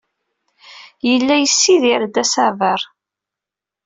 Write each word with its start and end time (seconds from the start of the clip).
Yella 1.07 1.35
yessidir-d 1.39 2.15
asaber. 2.23 2.81